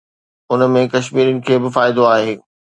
[0.51, 2.35] ان ۾ ڪشميرين کي به فائدو آهي.